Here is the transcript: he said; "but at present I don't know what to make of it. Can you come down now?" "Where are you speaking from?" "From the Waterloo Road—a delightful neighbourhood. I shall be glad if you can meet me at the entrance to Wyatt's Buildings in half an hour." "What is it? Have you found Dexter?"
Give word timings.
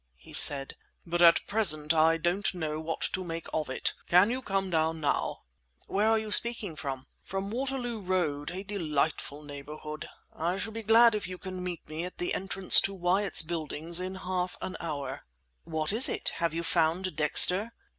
he 0.17 0.33
said; 0.33 0.75
"but 1.05 1.21
at 1.21 1.45
present 1.45 1.93
I 1.93 2.17
don't 2.17 2.55
know 2.55 2.79
what 2.79 3.01
to 3.13 3.23
make 3.23 3.45
of 3.53 3.69
it. 3.69 3.93
Can 4.07 4.31
you 4.31 4.41
come 4.41 4.71
down 4.71 4.99
now?" 4.99 5.43
"Where 5.85 6.07
are 6.07 6.17
you 6.17 6.31
speaking 6.31 6.75
from?" 6.75 7.05
"From 7.21 7.51
the 7.51 7.55
Waterloo 7.55 7.99
Road—a 7.99 8.63
delightful 8.63 9.43
neighbourhood. 9.43 10.09
I 10.35 10.57
shall 10.57 10.73
be 10.73 10.81
glad 10.81 11.13
if 11.13 11.27
you 11.27 11.37
can 11.37 11.63
meet 11.63 11.87
me 11.87 12.03
at 12.05 12.17
the 12.17 12.33
entrance 12.33 12.81
to 12.81 12.95
Wyatt's 12.95 13.43
Buildings 13.43 13.99
in 13.99 14.15
half 14.15 14.57
an 14.59 14.75
hour." 14.79 15.21
"What 15.65 15.93
is 15.93 16.09
it? 16.09 16.29
Have 16.37 16.55
you 16.55 16.63
found 16.63 17.15
Dexter?" 17.15 17.71